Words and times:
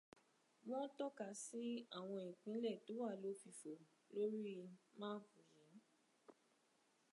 Wọ́n 0.67 0.85
tọ́ka 0.97 1.27
sí 1.43 1.63
àwọn 1.97 2.21
ìpínlẹ̀ 2.31 2.75
tó 2.85 2.91
wá 3.01 3.09
lófìfo 3.23 3.71
lóri 4.13 4.53
máàpù 4.99 5.37
yìí. 5.53 5.77